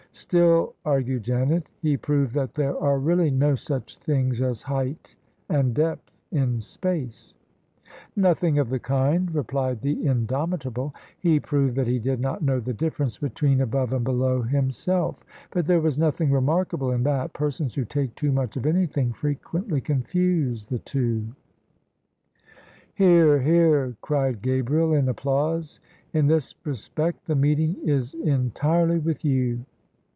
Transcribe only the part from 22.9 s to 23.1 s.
[195] THE SUBJECTION